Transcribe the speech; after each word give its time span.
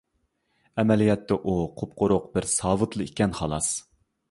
ئەمەلىيەتتە 0.83 1.37
ئۇ 1.41 1.53
قۇپقۇرۇق 1.83 2.27
بىر 2.39 2.49
ساۋۇتلا 2.55 3.09
ئىكەن، 3.09 3.39
خالاس. 3.43 3.73